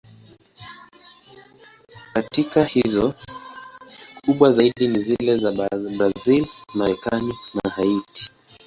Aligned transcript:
Katika 2.13 2.63
hizo, 2.63 3.13
kubwa 4.25 4.51
zaidi 4.51 4.87
ni 4.87 4.99
zile 4.99 5.37
za 5.37 5.51
Brazil, 5.97 6.47
Marekani 6.73 7.33
na 7.63 7.69
Haiti. 7.71 8.31